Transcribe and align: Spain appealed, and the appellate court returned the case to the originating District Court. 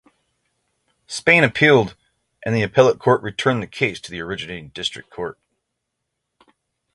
Spain 1.05 1.43
appealed, 1.43 1.95
and 2.43 2.55
the 2.55 2.63
appellate 2.63 2.97
court 2.97 3.21
returned 3.21 3.61
the 3.61 3.67
case 3.67 3.99
to 4.01 4.09
the 4.09 4.19
originating 4.19 4.69
District 4.69 5.11
Court. 5.11 5.37